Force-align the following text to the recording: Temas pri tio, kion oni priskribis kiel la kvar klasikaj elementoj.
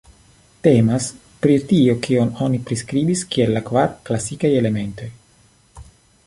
Temas 0.67 1.09
pri 1.43 1.57
tio, 1.71 1.95
kion 2.07 2.31
oni 2.45 2.61
priskribis 2.71 3.23
kiel 3.35 3.53
la 3.59 3.63
kvar 3.69 3.93
klasikaj 4.09 4.53
elementoj. 4.63 5.13